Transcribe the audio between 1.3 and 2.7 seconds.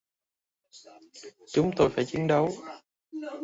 chúng tôi phải chiến đấu